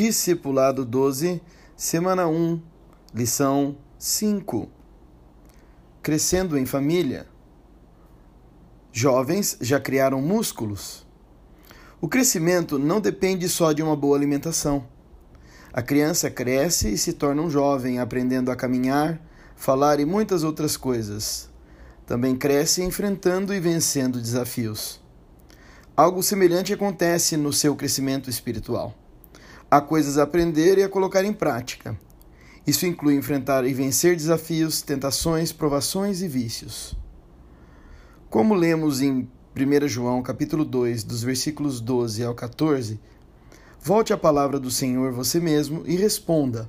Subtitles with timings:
[0.00, 1.42] Discipulado 12,
[1.76, 2.62] semana 1,
[3.12, 4.68] lição 5.
[6.00, 7.26] Crescendo em família.
[8.92, 11.04] Jovens já criaram músculos.
[12.00, 14.86] O crescimento não depende só de uma boa alimentação.
[15.72, 19.20] A criança cresce e se torna um jovem, aprendendo a caminhar,
[19.56, 21.50] falar e muitas outras coisas.
[22.06, 25.00] Também cresce enfrentando e vencendo desafios.
[25.96, 28.94] Algo semelhante acontece no seu crescimento espiritual.
[29.70, 31.98] Há coisas a aprender e a colocar em prática.
[32.66, 36.96] Isso inclui enfrentar e vencer desafios, tentações, provações e vícios.
[38.30, 42.98] Como lemos em 1 João capítulo 2, dos versículos 12 ao 14,
[43.78, 46.66] volte à palavra do Senhor você mesmo e responda: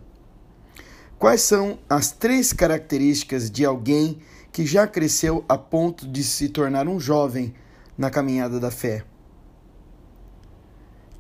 [1.17, 4.19] Quais são as três características de alguém
[4.51, 7.53] que já cresceu a ponto de se tornar um jovem
[7.97, 9.05] na caminhada da fé?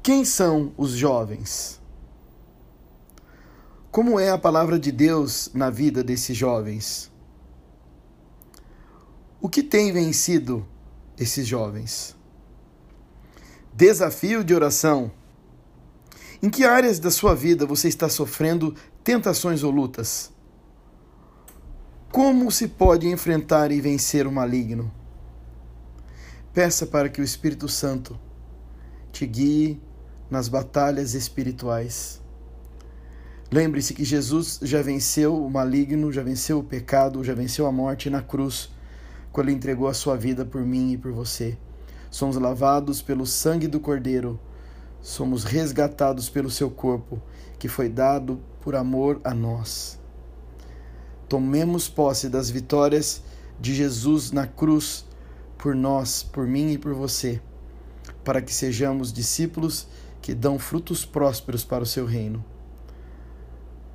[0.01, 1.78] Quem são os jovens?
[3.91, 7.11] Como é a palavra de Deus na vida desses jovens?
[9.41, 10.63] O que tem vencido
[11.17, 12.15] esses jovens?
[13.73, 15.11] Desafio de oração.
[16.39, 20.31] Em que áreas da sua vida você está sofrendo tentações ou lutas?
[22.11, 24.93] Como se pode enfrentar e vencer o maligno?
[26.53, 28.19] Peça para que o Espírito Santo
[29.11, 29.81] te guie
[30.29, 32.21] nas batalhas espirituais.
[33.51, 38.07] Lembre-se que Jesus já venceu o maligno, já venceu o pecado, já venceu a morte
[38.07, 38.69] na cruz,
[39.31, 41.57] quando ele entregou a sua vida por mim e por você.
[42.11, 44.39] Somos lavados pelo sangue do Cordeiro,
[45.01, 47.19] somos resgatados pelo seu corpo,
[47.57, 49.99] que foi dado por amor a nós.
[51.27, 53.23] Tomemos posse das vitórias
[53.59, 55.05] de Jesus na cruz
[55.57, 57.41] por nós, por mim e por você,
[58.23, 59.87] para que sejamos discípulos
[60.21, 62.45] que dão frutos prósperos para o seu reino.